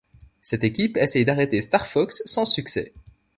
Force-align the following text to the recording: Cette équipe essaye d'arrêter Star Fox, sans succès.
Cette 0.41 0.63
équipe 0.63 0.97
essaye 0.97 1.25
d'arrêter 1.25 1.61
Star 1.61 1.85
Fox, 1.85 2.23
sans 2.25 2.43
succès. 2.43 2.91